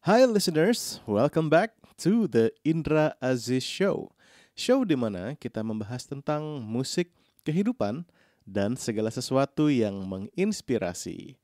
Hi 0.00 0.24
listeners, 0.24 0.96
welcome 1.04 1.52
back 1.52 1.76
to 2.00 2.24
the 2.24 2.48
Indra 2.64 3.12
Aziz 3.20 3.60
Show. 3.60 4.08
Show 4.56 4.80
di 4.88 4.96
mana 4.96 5.36
kita 5.36 5.60
membahas 5.60 6.08
tentang 6.08 6.40
musik, 6.64 7.12
kehidupan, 7.44 8.08
dan 8.48 8.80
segala 8.80 9.12
sesuatu 9.12 9.68
yang 9.68 9.92
menginspirasi. 10.08 11.36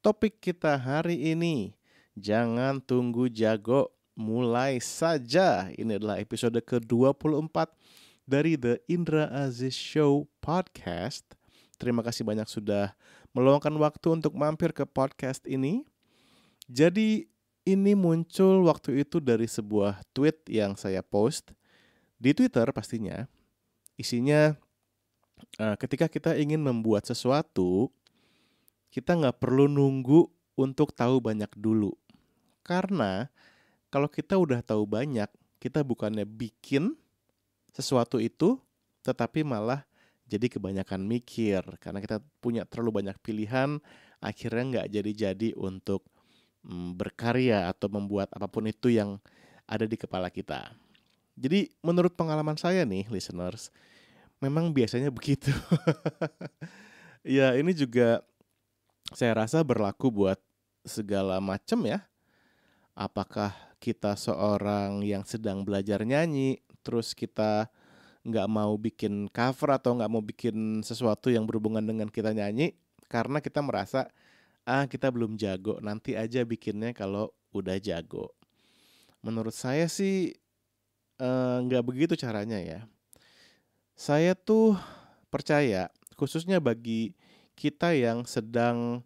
Topik 0.00 0.40
kita 0.40 0.80
hari 0.80 1.36
ini, 1.36 1.76
jangan 2.16 2.80
tunggu 2.80 3.28
jago, 3.28 3.92
mulai 4.16 4.80
saja. 4.80 5.68
Ini 5.76 6.00
adalah 6.00 6.16
episode 6.16 6.56
ke-24 6.64 7.68
dari 8.24 8.56
The 8.56 8.80
Indra 8.88 9.28
Aziz 9.28 9.76
Show 9.76 10.24
podcast. 10.40 11.28
Terima 11.76 12.00
kasih 12.00 12.24
banyak 12.24 12.48
sudah 12.48 12.96
meluangkan 13.36 13.76
waktu 13.76 14.16
untuk 14.16 14.32
mampir 14.32 14.72
ke 14.72 14.88
podcast 14.88 15.44
ini. 15.44 15.84
Jadi 16.72 17.28
ini 17.68 17.92
muncul 17.92 18.64
waktu 18.64 19.04
itu 19.04 19.20
dari 19.20 19.44
sebuah 19.44 20.00
tweet 20.16 20.48
yang 20.48 20.72
saya 20.72 21.04
post 21.04 21.52
di 22.16 22.32
Twitter 22.32 22.64
pastinya. 22.72 23.28
Isinya 24.00 24.56
uh, 25.60 25.76
ketika 25.76 26.08
kita 26.08 26.32
ingin 26.40 26.64
membuat 26.64 27.04
sesuatu, 27.04 27.92
kita 28.88 29.20
nggak 29.20 29.36
perlu 29.36 29.68
nunggu 29.68 30.32
untuk 30.56 30.96
tahu 30.96 31.20
banyak 31.20 31.52
dulu. 31.60 31.92
Karena 32.64 33.28
kalau 33.92 34.08
kita 34.08 34.40
udah 34.40 34.64
tahu 34.64 34.88
banyak, 34.88 35.28
kita 35.60 35.84
bukannya 35.84 36.24
bikin 36.24 36.96
sesuatu 37.76 38.16
itu, 38.16 38.56
tetapi 39.04 39.44
malah 39.44 39.84
jadi 40.24 40.48
kebanyakan 40.48 41.04
mikir. 41.04 41.60
Karena 41.84 42.00
kita 42.00 42.24
punya 42.40 42.64
terlalu 42.64 43.04
banyak 43.04 43.16
pilihan, 43.20 43.76
akhirnya 44.24 44.64
nggak 44.64 44.88
jadi-jadi 44.88 45.48
untuk 45.56 46.04
berkarya 46.66 47.70
atau 47.70 47.88
membuat 47.88 48.28
apa 48.34 48.50
pun 48.50 48.66
itu 48.66 48.90
yang 48.92 49.22
ada 49.68 49.84
di 49.84 49.94
kepala 49.94 50.32
kita. 50.32 50.72
Jadi 51.38 51.70
menurut 51.84 52.18
pengalaman 52.18 52.58
saya 52.58 52.82
nih 52.82 53.06
listeners, 53.12 53.70
memang 54.42 54.74
biasanya 54.74 55.12
begitu. 55.14 55.54
ya 57.22 57.54
ini 57.54 57.70
juga 57.76 58.24
saya 59.14 59.46
rasa 59.46 59.62
berlaku 59.62 60.10
buat 60.10 60.40
segala 60.82 61.38
macam 61.38 61.86
ya. 61.86 62.02
Apakah 62.98 63.54
kita 63.78 64.18
seorang 64.18 65.06
yang 65.06 65.22
sedang 65.22 65.62
belajar 65.62 66.02
nyanyi, 66.02 66.58
terus 66.82 67.14
kita 67.14 67.70
nggak 68.26 68.48
mau 68.50 68.74
bikin 68.74 69.30
cover 69.30 69.78
atau 69.78 69.94
nggak 69.94 70.10
mau 70.10 70.18
bikin 70.18 70.82
sesuatu 70.82 71.30
yang 71.30 71.46
berhubungan 71.46 71.86
dengan 71.86 72.10
kita 72.10 72.34
nyanyi, 72.34 72.74
karena 73.06 73.38
kita 73.38 73.62
merasa 73.62 74.10
ah 74.68 74.84
kita 74.84 75.08
belum 75.08 75.40
jago, 75.40 75.80
nanti 75.80 76.12
aja 76.12 76.44
bikinnya 76.44 76.92
kalau 76.92 77.32
udah 77.56 77.80
jago. 77.80 78.36
Menurut 79.24 79.56
saya 79.56 79.88
sih 79.88 80.36
eh, 81.16 81.56
nggak 81.64 81.82
uh, 81.82 81.86
begitu 81.88 82.12
caranya 82.20 82.60
ya. 82.60 82.84
Saya 83.96 84.36
tuh 84.36 84.76
percaya, 85.32 85.88
khususnya 86.20 86.60
bagi 86.60 87.16
kita 87.56 87.96
yang 87.96 88.28
sedang 88.28 89.02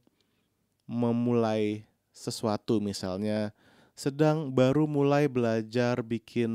memulai 0.85 1.87
sesuatu 2.13 2.83
misalnya 2.83 3.57
sedang 3.93 4.53
baru 4.53 4.89
mulai 4.89 5.29
belajar 5.29 6.01
bikin 6.01 6.53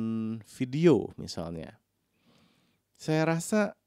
video 0.58 1.14
misalnya. 1.18 1.78
Saya 2.98 3.30
rasa 3.30 3.78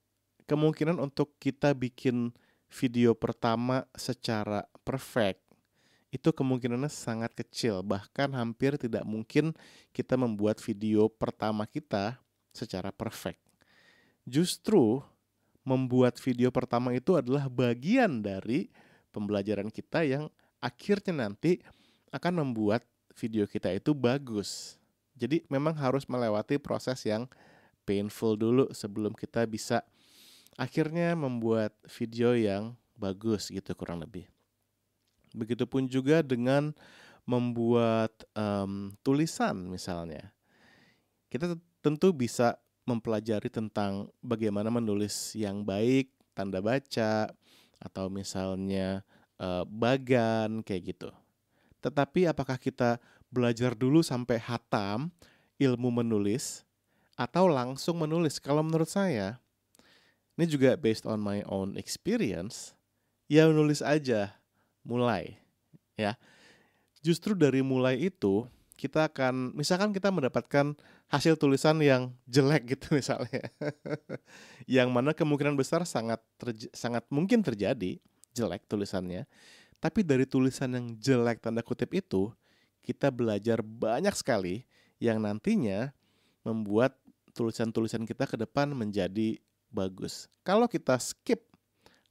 kemungkinan 0.46 1.02
untuk 1.02 1.34
kita 1.42 1.74
bikin 1.74 2.30
video 2.70 3.18
pertama 3.18 3.86
secara 3.98 4.69
perfect. 4.82 5.42
Itu 6.10 6.34
kemungkinannya 6.34 6.90
sangat 6.90 7.32
kecil 7.38 7.86
bahkan 7.86 8.34
hampir 8.34 8.74
tidak 8.74 9.06
mungkin 9.06 9.54
kita 9.94 10.18
membuat 10.18 10.58
video 10.58 11.06
pertama 11.06 11.64
kita 11.64 12.18
secara 12.50 12.90
perfect. 12.90 13.38
Justru 14.26 14.98
membuat 15.62 16.18
video 16.18 16.50
pertama 16.50 16.90
itu 16.90 17.14
adalah 17.14 17.46
bagian 17.46 18.24
dari 18.24 18.72
pembelajaran 19.14 19.70
kita 19.70 20.02
yang 20.02 20.26
akhirnya 20.58 21.28
nanti 21.28 21.62
akan 22.10 22.42
membuat 22.42 22.82
video 23.14 23.46
kita 23.46 23.70
itu 23.70 23.94
bagus. 23.94 24.80
Jadi 25.14 25.44
memang 25.46 25.76
harus 25.76 26.08
melewati 26.08 26.56
proses 26.58 27.04
yang 27.06 27.28
painful 27.84 28.34
dulu 28.34 28.72
sebelum 28.72 29.12
kita 29.12 29.44
bisa 29.46 29.84
akhirnya 30.56 31.12
membuat 31.14 31.76
video 31.86 32.32
yang 32.34 32.74
bagus 32.96 33.48
gitu 33.52 33.72
kurang 33.76 34.00
lebih. 34.02 34.28
Begitupun 35.34 35.86
juga 35.86 36.20
dengan 36.20 36.74
membuat 37.28 38.10
um, 38.34 38.90
tulisan 39.06 39.54
misalnya. 39.70 40.34
Kita 41.30 41.54
tentu 41.78 42.10
bisa 42.10 42.58
mempelajari 42.82 43.46
tentang 43.46 44.10
bagaimana 44.18 44.66
menulis 44.72 45.38
yang 45.38 45.62
baik, 45.62 46.10
tanda 46.34 46.58
baca, 46.58 47.30
atau 47.78 48.10
misalnya 48.10 49.06
uh, 49.38 49.62
bagan 49.62 50.66
kayak 50.66 50.96
gitu. 50.96 51.08
Tetapi 51.80 52.26
apakah 52.28 52.58
kita 52.58 52.98
belajar 53.30 53.72
dulu 53.78 54.02
sampai 54.02 54.36
hatam 54.42 55.08
ilmu 55.56 56.02
menulis 56.02 56.66
atau 57.14 57.46
langsung 57.46 58.02
menulis? 58.02 58.42
Kalau 58.42 58.60
menurut 58.60 58.90
saya, 58.90 59.38
ini 60.34 60.50
juga 60.50 60.74
based 60.74 61.06
on 61.06 61.22
my 61.22 61.40
own 61.46 61.78
experience, 61.78 62.74
ya 63.30 63.46
menulis 63.46 63.80
aja 63.80 64.39
mulai 64.84 65.36
ya. 65.96 66.16
Justru 67.00 67.32
dari 67.32 67.64
mulai 67.64 67.96
itu 67.96 68.44
kita 68.80 69.12
akan 69.12 69.52
misalkan 69.52 69.92
kita 69.92 70.08
mendapatkan 70.08 70.72
hasil 71.12 71.36
tulisan 71.36 71.76
yang 71.84 72.16
jelek 72.24 72.76
gitu 72.76 72.92
misalnya 73.00 73.44
yang 74.64 74.88
mana 74.88 75.12
kemungkinan 75.12 75.52
besar 75.52 75.84
sangat 75.84 76.24
sangat 76.72 77.04
mungkin 77.12 77.44
terjadi 77.44 78.00
jelek 78.32 78.64
tulisannya. 78.68 79.28
Tapi 79.80 80.04
dari 80.04 80.28
tulisan 80.28 80.76
yang 80.76 80.86
jelek 81.00 81.40
tanda 81.40 81.64
kutip 81.64 81.92
itu 81.96 82.32
kita 82.84 83.08
belajar 83.08 83.64
banyak 83.64 84.12
sekali 84.12 84.68
yang 85.00 85.20
nantinya 85.20 85.92
membuat 86.44 86.96
tulisan-tulisan 87.32 88.04
kita 88.04 88.28
ke 88.28 88.36
depan 88.36 88.72
menjadi 88.76 89.40
bagus. 89.72 90.28
Kalau 90.44 90.68
kita 90.68 91.00
skip 91.00 91.40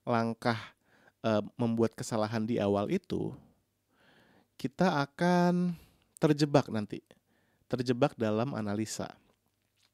langkah 0.02 0.58
uh, 1.24 1.44
membuat 1.56 1.96
kesalahan 1.96 2.44
di 2.44 2.60
awal 2.60 2.92
itu, 2.92 3.34
kita 4.60 5.04
akan 5.08 5.76
terjebak 6.20 6.68
nanti, 6.68 7.00
terjebak 7.72 8.16
dalam 8.20 8.52
analisa. 8.52 9.08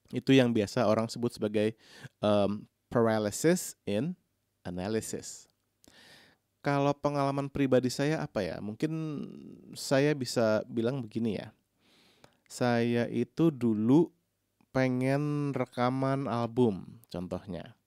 Itu 0.10 0.34
yang 0.34 0.54
biasa 0.54 0.86
orang 0.86 1.10
sebut 1.10 1.34
sebagai 1.38 1.74
um, 2.22 2.66
paralysis 2.90 3.78
in 3.86 4.14
analysis. 4.66 5.50
Kalau 6.66 6.98
pengalaman 6.98 7.46
pribadi 7.46 7.94
saya 7.94 8.26
apa 8.26 8.42
ya? 8.42 8.58
Mungkin 8.58 8.90
saya 9.78 10.18
bisa 10.18 10.66
bilang 10.66 10.98
begini 10.98 11.38
ya. 11.38 11.54
Saya 12.50 13.06
itu 13.10 13.54
dulu 13.54 14.10
pengen 14.74 15.54
rekaman 15.54 16.26
album 16.26 17.00
contohnya. 17.14 17.78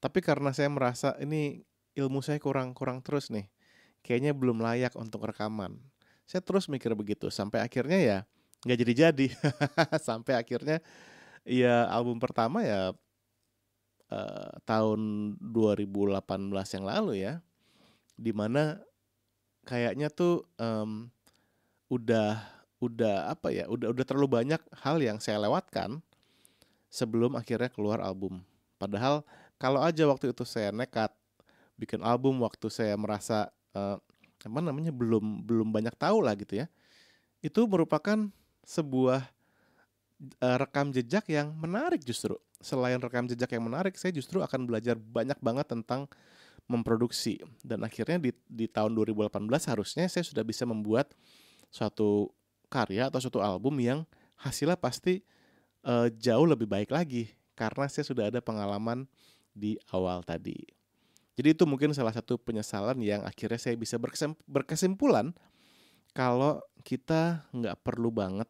Tapi 0.00 0.24
karena 0.24 0.48
saya 0.56 0.72
merasa 0.72 1.12
ini 1.20 1.60
ilmu 1.96 2.20
saya 2.20 2.38
kurang 2.42 2.76
kurang 2.76 3.00
terus 3.00 3.28
nih. 3.32 3.48
Kayaknya 4.00 4.32
belum 4.32 4.62
layak 4.62 4.96
untuk 4.96 5.26
rekaman. 5.28 5.76
Saya 6.24 6.40
terus 6.40 6.70
mikir 6.70 6.94
begitu 6.94 7.28
sampai 7.28 7.60
akhirnya 7.60 7.98
ya 8.00 8.18
nggak 8.64 8.78
jadi-jadi. 8.80 9.26
sampai 10.08 10.38
akhirnya 10.38 10.78
ya 11.44 11.88
album 11.90 12.20
pertama 12.20 12.62
ya 12.64 12.94
uh, 14.12 14.50
tahun 14.64 15.34
2018 15.40 16.20
yang 16.50 16.84
lalu 16.84 17.12
ya. 17.24 17.42
Di 18.20 18.32
mana 18.36 18.80
kayaknya 19.64 20.08
tuh 20.12 20.44
um, 20.56 21.08
udah 21.90 22.40
udah 22.80 23.28
apa 23.28 23.52
ya 23.52 23.68
udah 23.68 23.92
udah 23.92 24.04
terlalu 24.08 24.40
banyak 24.40 24.62
hal 24.80 24.96
yang 25.04 25.20
saya 25.20 25.36
lewatkan 25.36 26.00
sebelum 26.88 27.36
akhirnya 27.36 27.68
keluar 27.68 28.00
album 28.00 28.40
padahal 28.80 29.20
kalau 29.60 29.84
aja 29.84 30.08
waktu 30.08 30.32
itu 30.32 30.48
saya 30.48 30.72
nekat 30.72 31.12
bikin 31.80 32.04
album 32.04 32.44
waktu 32.44 32.68
saya 32.68 32.92
merasa 33.00 33.48
uh, 33.72 33.96
apa 34.40 34.60
namanya 34.60 34.92
belum 34.92 35.44
belum 35.48 35.72
banyak 35.72 35.96
tahu 35.96 36.20
lah 36.20 36.36
gitu 36.36 36.60
ya. 36.60 36.66
Itu 37.40 37.64
merupakan 37.64 38.28
sebuah 38.68 39.24
uh, 40.44 40.56
rekam 40.60 40.92
jejak 40.92 41.24
yang 41.32 41.56
menarik 41.56 42.04
justru. 42.04 42.36
Selain 42.60 43.00
rekam 43.00 43.24
jejak 43.24 43.48
yang 43.56 43.64
menarik 43.64 43.96
saya 43.96 44.12
justru 44.12 44.44
akan 44.44 44.68
belajar 44.68 45.00
banyak 45.00 45.40
banget 45.40 45.66
tentang 45.72 46.04
memproduksi. 46.68 47.40
Dan 47.64 47.80
akhirnya 47.80 48.20
di 48.20 48.36
di 48.44 48.68
tahun 48.68 48.92
2018 48.92 49.48
harusnya 49.72 50.04
saya 50.12 50.24
sudah 50.24 50.44
bisa 50.44 50.68
membuat 50.68 51.16
suatu 51.72 52.28
karya 52.68 53.08
atau 53.08 53.18
suatu 53.18 53.40
album 53.40 53.80
yang 53.80 54.04
hasilnya 54.36 54.76
pasti 54.76 55.24
uh, 55.88 56.12
jauh 56.12 56.44
lebih 56.44 56.68
baik 56.68 56.92
lagi. 56.92 57.32
Karena 57.56 57.88
saya 57.88 58.04
sudah 58.04 58.28
ada 58.32 58.40
pengalaman 58.40 59.04
di 59.52 59.76
awal 59.92 60.24
tadi. 60.24 60.79
Jadi 61.40 61.56
itu 61.56 61.64
mungkin 61.64 61.96
salah 61.96 62.12
satu 62.12 62.36
penyesalan 62.36 63.00
yang 63.00 63.24
akhirnya 63.24 63.56
saya 63.56 63.72
bisa 63.72 63.96
berkesimpulan 64.44 65.32
kalau 66.12 66.60
kita 66.84 67.48
nggak 67.48 67.80
perlu 67.80 68.12
banget 68.12 68.44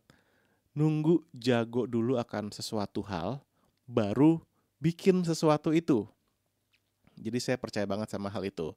nunggu 0.74 1.22
jago 1.30 1.86
dulu 1.86 2.18
akan 2.18 2.50
sesuatu 2.50 3.06
hal, 3.06 3.38
baru 3.86 4.42
bikin 4.82 5.22
sesuatu 5.22 5.70
itu. 5.70 6.02
Jadi 7.14 7.38
saya 7.38 7.62
percaya 7.62 7.86
banget 7.86 8.10
sama 8.10 8.26
hal 8.26 8.42
itu. 8.42 8.74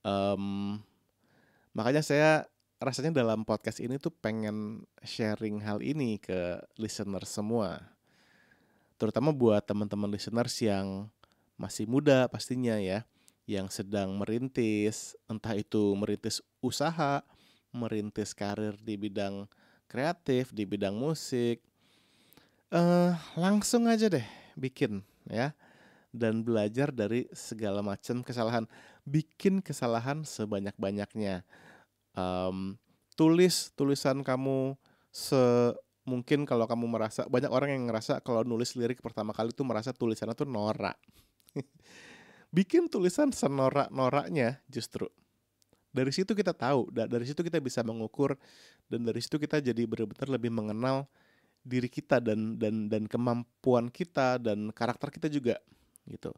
Um, 0.00 0.80
makanya 1.76 2.00
saya 2.00 2.48
rasanya 2.80 3.20
dalam 3.20 3.44
podcast 3.44 3.84
ini 3.84 4.00
tuh 4.00 4.16
pengen 4.16 4.88
sharing 5.04 5.60
hal 5.60 5.84
ini 5.84 6.16
ke 6.16 6.56
listener 6.80 7.28
semua. 7.28 7.84
Terutama 8.96 9.28
buat 9.28 9.60
teman-teman 9.60 10.08
listeners 10.08 10.56
yang 10.64 11.12
masih 11.60 11.84
muda 11.84 12.32
pastinya 12.32 12.80
ya, 12.80 13.04
yang 13.46 13.66
sedang 13.68 14.14
merintis, 14.18 15.18
entah 15.26 15.54
itu 15.58 15.92
merintis 15.98 16.40
usaha, 16.62 17.26
merintis 17.74 18.36
karir 18.36 18.78
di 18.78 18.94
bidang 18.94 19.50
kreatif, 19.90 20.54
di 20.54 20.64
bidang 20.64 20.94
musik. 20.94 21.60
Uh, 22.72 23.12
langsung 23.36 23.84
aja 23.84 24.08
deh 24.08 24.24
bikin 24.56 25.04
ya 25.28 25.52
dan 26.12 26.40
belajar 26.40 26.92
dari 26.92 27.28
segala 27.32 27.80
macam 27.80 28.20
kesalahan. 28.20 28.68
Bikin 29.02 29.64
kesalahan 29.64 30.22
sebanyak-banyaknya. 30.22 31.42
Um, 32.12 32.76
tulis 33.16 33.72
tulisan 33.74 34.20
kamu 34.24 34.76
se 35.12 35.72
mungkin 36.02 36.44
kalau 36.48 36.66
kamu 36.66 36.88
merasa 36.88 37.24
banyak 37.28 37.48
orang 37.52 37.72
yang 37.72 37.84
ngerasa 37.88 38.20
kalau 38.26 38.42
nulis 38.42 38.74
lirik 38.74 38.98
pertama 39.00 39.30
kali 39.30 39.54
tuh 39.54 39.64
merasa 39.64 39.90
tulisannya 39.90 40.36
tuh 40.36 40.48
norak. 40.48 40.96
Bikin 42.52 42.86
tulisan 42.92 43.32
senorak-noraknya 43.32 44.60
justru. 44.68 45.08
Dari 45.92 46.12
situ 46.12 46.36
kita 46.36 46.52
tahu, 46.52 46.92
dari 46.92 47.24
situ 47.24 47.40
kita 47.40 47.60
bisa 47.60 47.80
mengukur 47.80 48.36
dan 48.88 49.04
dari 49.08 49.20
situ 49.24 49.40
kita 49.40 49.60
jadi 49.60 49.88
benar-benar 49.88 50.28
lebih 50.28 50.52
mengenal 50.52 51.08
diri 51.64 51.86
kita 51.86 52.18
dan 52.18 52.58
dan 52.58 52.90
dan 52.90 53.08
kemampuan 53.08 53.88
kita 53.88 54.36
dan 54.36 54.68
karakter 54.72 55.08
kita 55.08 55.32
juga 55.32 55.56
gitu. 56.04 56.32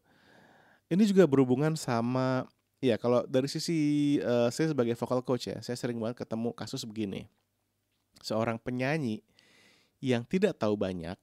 Ini 0.87 1.03
juga 1.09 1.25
berhubungan 1.25 1.75
sama 1.75 2.45
ya 2.79 3.01
kalau 3.01 3.25
dari 3.25 3.49
sisi 3.49 4.21
uh, 4.21 4.53
saya 4.53 4.71
sebagai 4.71 4.93
vocal 4.95 5.25
coach 5.25 5.49
ya, 5.49 5.59
saya 5.65 5.75
sering 5.75 5.97
banget 5.97 6.23
ketemu 6.23 6.53
kasus 6.53 6.85
begini. 6.85 7.27
Seorang 8.21 8.61
penyanyi 8.61 9.25
yang 10.05 10.23
tidak 10.29 10.61
tahu 10.61 10.77
banyak, 10.77 11.17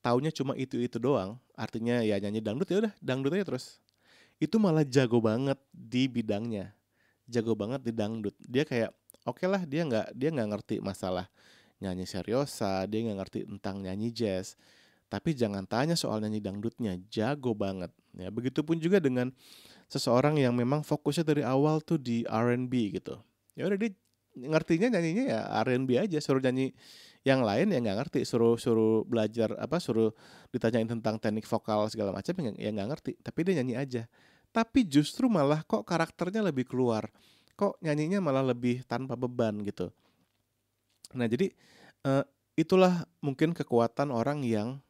taunya 0.00 0.30
cuma 0.30 0.54
itu-itu 0.54 0.96
doang, 1.02 1.36
artinya 1.58 2.00
ya 2.00 2.16
nyanyi 2.22 2.38
dangdut 2.38 2.68
ya 2.70 2.78
udah 2.86 2.92
dangdut 3.02 3.34
aja 3.34 3.44
terus. 3.50 3.82
Itu 4.38 4.62
malah 4.62 4.86
jago 4.86 5.18
banget 5.18 5.58
di 5.70 6.06
bidangnya. 6.06 6.70
Jago 7.26 7.58
banget 7.58 7.82
di 7.84 7.92
dangdut. 7.92 8.34
Dia 8.42 8.62
kayak 8.64 8.94
oke 9.26 9.42
okay 9.42 9.46
lah 9.50 9.62
dia 9.66 9.84
nggak 9.84 10.14
dia 10.14 10.28
nggak 10.32 10.48
ngerti 10.56 10.74
masalah 10.80 11.26
nyanyi 11.78 12.06
seriosa, 12.06 12.86
dia 12.90 13.06
nggak 13.06 13.18
ngerti 13.22 13.38
tentang 13.46 13.82
nyanyi 13.82 14.10
jazz. 14.10 14.58
Tapi 15.08 15.32
jangan 15.32 15.64
tanya 15.64 15.96
soal 15.96 16.20
nyanyi 16.20 16.42
dangdutnya, 16.44 17.00
jago 17.08 17.56
banget. 17.56 17.88
Ya, 18.12 18.28
begitupun 18.28 18.76
juga 18.76 19.00
dengan 19.00 19.32
seseorang 19.88 20.36
yang 20.36 20.52
memang 20.52 20.84
fokusnya 20.84 21.24
dari 21.24 21.40
awal 21.40 21.80
tuh 21.80 21.96
di 21.96 22.28
R&B 22.28 23.00
gitu. 23.00 23.16
Ya 23.56 23.64
udah 23.64 23.78
dia 23.80 23.90
ngertinya 24.36 24.92
nyanyinya 24.92 25.24
ya 25.24 25.40
R&B 25.64 25.90
aja, 25.96 26.18
suruh 26.20 26.44
nyanyi 26.44 26.76
yang 27.28 27.44
lain 27.44 27.68
ya 27.68 27.78
nggak 27.84 27.98
ngerti, 28.00 28.20
suruh 28.24 28.56
suruh 28.56 29.04
belajar 29.04 29.52
apa, 29.60 29.76
suruh 29.76 30.16
ditanyain 30.48 30.88
tentang 30.88 31.20
teknik 31.20 31.44
vokal 31.44 31.84
segala 31.92 32.16
macam 32.16 32.32
ya, 32.40 32.50
ya 32.56 32.70
nggak 32.72 32.88
ngerti, 32.96 33.12
tapi 33.20 33.38
dia 33.44 33.60
nyanyi 33.60 33.74
aja. 33.76 34.02
Tapi 34.48 34.88
justru 34.88 35.28
malah 35.28 35.60
kok 35.68 35.84
karakternya 35.84 36.40
lebih 36.40 36.64
keluar, 36.64 37.12
kok 37.52 37.76
nyanyinya 37.84 38.24
malah 38.24 38.40
lebih 38.40 38.80
tanpa 38.88 39.12
beban 39.12 39.60
gitu. 39.60 39.92
Nah 41.12 41.28
jadi 41.28 41.52
uh, 42.08 42.24
itulah 42.56 43.04
mungkin 43.20 43.52
kekuatan 43.52 44.08
orang 44.08 44.40
yang 44.40 44.80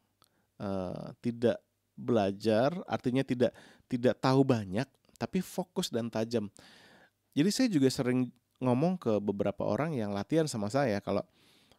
uh, 0.62 1.11
tidak 1.19 1.58
belajar, 1.99 2.70
artinya 2.87 3.26
tidak 3.26 3.50
tidak 3.91 4.14
tahu 4.23 4.46
banyak, 4.46 4.87
tapi 5.19 5.43
fokus 5.43 5.91
dan 5.91 6.06
tajam. 6.06 6.46
Jadi 7.34 7.50
saya 7.50 7.69
juga 7.69 7.91
sering 7.91 8.31
ngomong 8.62 8.99
ke 8.99 9.19
beberapa 9.19 9.67
orang 9.67 9.94
yang 9.94 10.14
latihan 10.14 10.46
sama 10.46 10.70
saya 10.70 11.02
kalau 11.02 11.23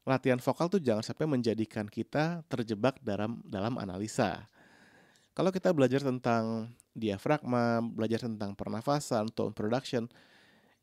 latihan 0.09 0.41
vokal 0.41 0.73
tuh 0.73 0.81
jangan 0.81 1.05
sampai 1.05 1.29
menjadikan 1.29 1.85
kita 1.85 2.41
terjebak 2.49 2.97
dalam 3.05 3.45
dalam 3.45 3.77
analisa. 3.77 4.49
Kalau 5.37 5.53
kita 5.53 5.69
belajar 5.69 6.01
tentang 6.01 6.73
diafragma, 6.97 7.79
belajar 7.85 8.25
tentang 8.25 8.57
pernafasan, 8.57 9.29
tone 9.29 9.53
production, 9.53 10.09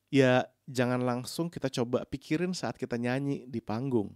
ya 0.07 0.47
jangan 0.71 1.03
langsung 1.03 1.51
kita 1.51 1.67
coba 1.67 2.07
pikirin 2.07 2.55
saat 2.55 2.79
kita 2.79 2.95
nyanyi 2.95 3.51
di 3.51 3.59
panggung. 3.59 4.15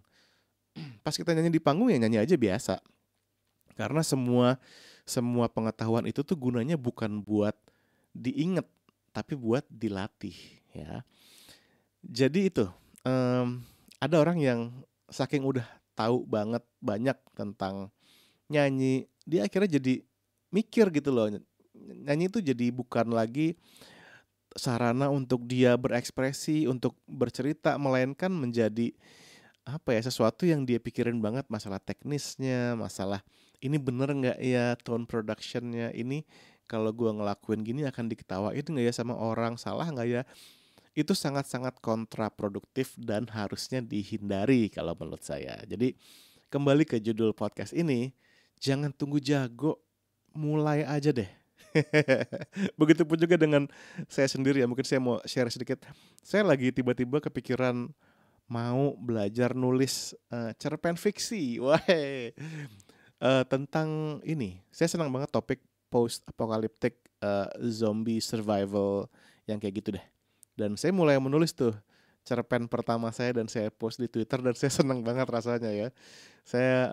Pas 1.04 1.12
kita 1.12 1.34
nyanyi 1.34 1.58
di 1.58 1.62
panggung 1.62 1.90
ya 1.90 1.98
nyanyi 1.98 2.22
aja 2.22 2.38
biasa. 2.38 2.78
Karena 3.74 4.06
semua 4.06 4.56
semua 5.02 5.50
pengetahuan 5.50 6.06
itu 6.06 6.22
tuh 6.22 6.38
gunanya 6.38 6.78
bukan 6.78 7.18
buat 7.18 7.58
diinget, 8.14 8.64
tapi 9.10 9.34
buat 9.34 9.66
dilatih 9.66 10.38
ya. 10.70 11.02
Jadi 12.00 12.48
itu 12.48 12.64
um, 13.02 13.60
ada 14.00 14.16
orang 14.16 14.38
yang 14.40 14.60
saking 15.10 15.44
udah 15.44 15.66
tahu 15.98 16.24
banget 16.24 16.64
banyak 16.80 17.18
tentang 17.36 17.92
nyanyi, 18.48 19.06
dia 19.28 19.44
akhirnya 19.46 19.76
jadi 19.78 20.02
mikir 20.50 20.90
gitu 20.90 21.10
loh. 21.12 21.28
Nyanyi 21.76 22.32
itu 22.32 22.40
jadi 22.42 22.72
bukan 22.72 23.12
lagi 23.14 23.54
sarana 24.58 25.12
untuk 25.12 25.46
dia 25.46 25.78
berekspresi, 25.78 26.66
untuk 26.66 26.98
bercerita, 27.06 27.78
melainkan 27.78 28.32
menjadi 28.34 28.90
apa 29.62 29.94
ya 29.94 30.02
sesuatu 30.02 30.48
yang 30.48 30.66
dia 30.66 30.82
pikirin 30.82 31.22
banget 31.22 31.46
masalah 31.46 31.78
teknisnya, 31.78 32.74
masalah 32.74 33.22
ini 33.60 33.76
bener 33.76 34.10
nggak 34.10 34.38
ya 34.40 34.74
tone 34.80 35.04
productionnya 35.04 35.92
ini 35.92 36.24
kalau 36.64 36.90
gue 36.90 37.10
ngelakuin 37.12 37.60
gini 37.60 37.84
akan 37.86 38.08
diketawain 38.08 38.64
nggak 38.64 38.86
ya 38.88 38.94
sama 38.94 39.14
orang 39.14 39.60
salah 39.60 39.86
nggak 39.86 40.08
ya 40.08 40.22
itu 40.94 41.14
sangat-sangat 41.14 41.78
kontraproduktif 41.78 42.98
dan 42.98 43.26
harusnya 43.30 43.78
dihindari 43.78 44.70
kalau 44.72 44.94
menurut 44.98 45.22
saya 45.22 45.62
jadi 45.66 45.94
kembali 46.50 46.82
ke 46.82 46.98
judul 46.98 47.30
podcast 47.30 47.70
ini 47.72 48.10
jangan 48.58 48.90
tunggu 48.90 49.22
jago 49.22 49.78
mulai 50.34 50.82
aja 50.86 51.14
deh 51.14 51.40
Begitupun 52.80 53.16
juga 53.18 53.36
dengan 53.38 53.66
saya 54.10 54.26
sendiri 54.26 54.62
ya 54.62 54.66
mungkin 54.66 54.86
saya 54.86 54.98
mau 54.98 55.22
share 55.22 55.50
sedikit. 55.52 55.86
Saya 56.22 56.42
lagi 56.42 56.74
tiba-tiba 56.74 57.22
kepikiran 57.22 57.90
mau 58.50 58.98
belajar 58.98 59.54
nulis 59.54 60.12
uh, 60.34 60.50
cerpen 60.58 60.98
fiksi. 60.98 61.58
Wah, 61.62 61.78
uh, 61.78 63.42
tentang 63.46 64.20
ini. 64.26 64.58
Saya 64.74 64.90
senang 64.90 65.10
banget 65.14 65.30
topik 65.30 65.62
post 65.90 66.26
apokaliptik 66.26 66.98
uh, 67.22 67.50
zombie 67.66 68.22
survival 68.22 69.06
yang 69.46 69.58
kayak 69.58 69.82
gitu 69.82 69.98
deh. 69.98 70.04
Dan 70.60 70.76
saya 70.76 70.92
mulai 70.92 71.16
menulis 71.16 71.56
tuh 71.56 71.72
cerpen 72.20 72.68
pertama 72.68 73.08
saya 73.16 73.40
dan 73.40 73.48
saya 73.48 73.72
post 73.72 73.96
di 73.96 74.04
Twitter 74.04 74.36
dan 74.44 74.52
saya 74.52 74.68
senang 74.84 75.00
banget 75.00 75.24
rasanya 75.24 75.72
ya. 75.72 75.88
Saya 76.44 76.92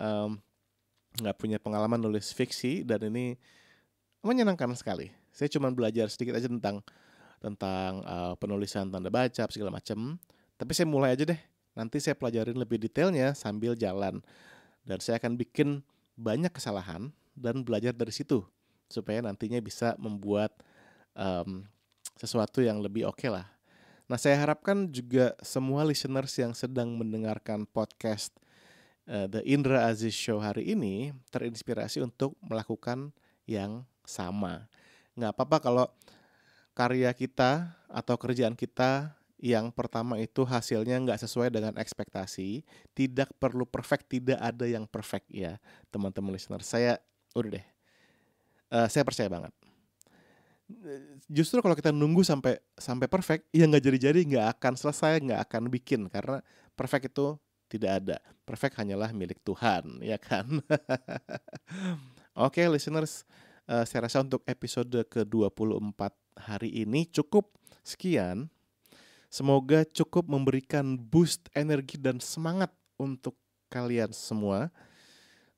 nggak 1.20 1.36
um, 1.36 1.40
punya 1.40 1.60
pengalaman 1.60 2.00
nulis 2.00 2.32
fiksi 2.32 2.80
dan 2.80 3.04
ini 3.12 3.36
menyenangkan 4.24 4.72
sekali. 4.72 5.12
Saya 5.30 5.52
cuma 5.52 5.68
belajar 5.68 6.08
sedikit 6.08 6.40
aja 6.40 6.48
tentang 6.48 6.80
tentang 7.38 8.02
uh, 8.02 8.34
penulisan 8.40 8.88
tanda 8.88 9.12
baca 9.12 9.44
segala 9.52 9.70
macam. 9.70 10.16
Tapi 10.58 10.72
saya 10.74 10.88
mulai 10.88 11.14
aja 11.14 11.28
deh. 11.28 11.38
Nanti 11.76 12.02
saya 12.02 12.18
pelajarin 12.18 12.58
lebih 12.58 12.82
detailnya 12.82 13.36
sambil 13.36 13.78
jalan. 13.78 14.18
Dan 14.82 14.98
saya 14.98 15.20
akan 15.20 15.38
bikin 15.38 15.84
banyak 16.18 16.50
kesalahan 16.50 17.14
dan 17.38 17.62
belajar 17.62 17.94
dari 17.94 18.10
situ 18.10 18.42
supaya 18.88 19.20
nantinya 19.20 19.60
bisa 19.60 19.94
membuat 20.00 20.50
um, 21.14 21.62
sesuatu 22.18 22.64
yang 22.64 22.82
lebih 22.82 23.06
oke 23.06 23.20
okay 23.20 23.30
lah. 23.30 23.46
Nah, 24.08 24.16
saya 24.16 24.40
harapkan 24.40 24.88
juga 24.88 25.36
semua 25.44 25.84
listeners 25.84 26.32
yang 26.40 26.56
sedang 26.56 26.96
mendengarkan 26.96 27.68
podcast 27.68 28.32
uh, 29.04 29.28
The 29.28 29.44
Indra 29.44 29.84
Aziz 29.84 30.16
Show 30.16 30.40
hari 30.40 30.72
ini 30.72 31.12
terinspirasi 31.28 32.00
untuk 32.00 32.32
melakukan 32.40 33.12
yang 33.44 33.84
sama. 34.08 34.64
Nggak 35.12 35.36
apa-apa 35.36 35.56
kalau 35.60 35.86
karya 36.72 37.12
kita 37.12 37.76
atau 37.84 38.16
kerjaan 38.16 38.56
kita 38.56 39.12
yang 39.36 39.68
pertama 39.68 40.16
itu 40.16 40.40
hasilnya 40.40 40.96
nggak 41.04 41.28
sesuai 41.28 41.52
dengan 41.52 41.76
ekspektasi, 41.76 42.64
tidak 42.96 43.28
perlu 43.36 43.68
perfect, 43.68 44.08
tidak 44.08 44.40
ada 44.40 44.64
yang 44.64 44.88
perfect 44.88 45.28
ya 45.28 45.60
teman-teman 45.92 46.32
listener. 46.32 46.64
Saya 46.64 46.96
udah 47.36 47.60
deh, 47.60 47.66
uh, 48.72 48.88
saya 48.88 49.04
percaya 49.04 49.28
banget. 49.28 49.52
Justru 51.32 51.64
kalau 51.64 51.72
kita 51.72 51.88
nunggu 51.92 52.20
sampai 52.20 52.60
sampai 52.76 53.08
perfect, 53.08 53.48
ya 53.50 53.64
nggak 53.64 53.84
jadi-jadi, 53.84 54.20
nggak 54.28 54.46
akan 54.58 54.74
selesai, 54.76 55.20
nggak 55.24 55.40
akan 55.48 55.62
bikin 55.72 56.12
karena 56.12 56.44
perfect 56.76 57.12
itu 57.12 57.40
tidak 57.72 58.04
ada. 58.04 58.16
Perfect 58.44 58.80
hanyalah 58.80 59.12
milik 59.12 59.40
Tuhan, 59.44 60.00
ya 60.04 60.20
kan? 60.20 60.44
Oke, 62.36 62.64
okay, 62.64 62.66
listeners, 62.68 63.24
uh, 63.68 63.84
saya 63.84 64.08
rasa 64.08 64.24
untuk 64.24 64.44
episode 64.44 65.04
ke-24 65.08 66.00
hari 66.36 66.84
ini 66.84 67.08
cukup 67.08 67.52
sekian 67.84 68.48
Semoga 69.28 69.84
cukup 69.84 70.24
memberikan 70.24 70.96
boost 70.96 71.52
energi 71.52 72.00
dan 72.00 72.16
semangat 72.16 72.72
untuk 72.96 73.36
kalian 73.68 74.08
semua. 74.08 74.72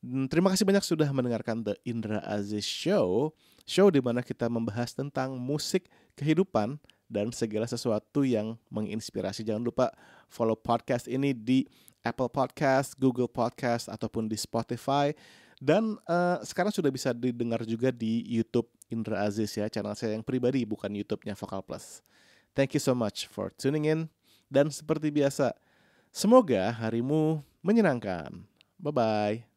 Dan 0.03 0.27
terima 0.27 0.51
kasih 0.51 0.67
banyak 0.67 0.83
sudah 0.83 1.07
mendengarkan 1.15 1.63
The 1.63 1.79
Indra 1.87 2.19
Aziz 2.27 2.67
Show. 2.67 3.31
Show 3.71 3.87
di 3.95 4.03
mana 4.03 4.19
kita 4.19 4.51
membahas 4.51 4.91
tentang 4.91 5.39
musik, 5.39 5.87
kehidupan, 6.19 6.75
dan 7.07 7.31
segala 7.31 7.71
sesuatu 7.71 8.27
yang 8.27 8.59
menginspirasi. 8.67 9.47
Jangan 9.47 9.63
lupa 9.63 9.95
follow 10.27 10.59
podcast 10.59 11.07
ini 11.07 11.31
di 11.31 11.71
Apple 12.03 12.27
Podcast, 12.27 12.99
Google 12.99 13.31
Podcast, 13.31 13.87
ataupun 13.87 14.27
di 14.27 14.35
Spotify. 14.35 15.15
Dan 15.63 15.95
uh, 16.11 16.43
sekarang 16.43 16.75
sudah 16.75 16.91
bisa 16.91 17.15
didengar 17.15 17.63
juga 17.63 17.95
di 17.95 18.27
YouTube 18.27 18.67
Indra 18.91 19.23
Aziz 19.23 19.55
ya, 19.55 19.71
channel 19.71 19.95
saya 19.95 20.19
yang 20.19 20.27
pribadi, 20.27 20.67
bukan 20.67 20.91
YouTube-nya 20.91 21.39
Vokal 21.39 21.63
Plus. 21.63 22.03
Thank 22.59 22.75
you 22.75 22.83
so 22.83 22.91
much 22.91 23.31
for 23.31 23.55
tuning 23.55 23.87
in. 23.87 24.11
Dan 24.51 24.67
seperti 24.75 25.15
biasa, 25.15 25.55
semoga 26.11 26.75
harimu 26.75 27.39
menyenangkan. 27.63 28.35
Bye-bye. 28.83 29.50